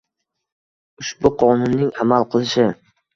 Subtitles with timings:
[1.03, 2.67] Ushbu Qonunning amal qilishi: